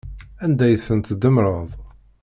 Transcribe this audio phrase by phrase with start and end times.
[0.45, 1.69] Anda ay ten-tdemmreḍ?